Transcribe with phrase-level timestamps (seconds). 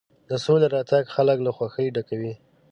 [0.29, 2.33] د سولې راتګ خلک له خوښۍ ډکوي.